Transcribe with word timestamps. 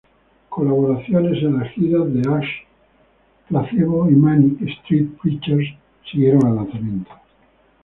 Colaboraciones 0.49 1.43
en 1.43 1.59
las 1.59 1.69
giras 1.73 2.11
de 2.11 2.21
Ash, 2.21 2.47
Placebo 3.47 4.09
y 4.09 4.13
Manic 4.15 4.59
Street 4.63 5.09
Preachers 5.21 5.75
siguieron 6.11 6.43
al 6.47 6.55
lanzamiento. 6.55 7.11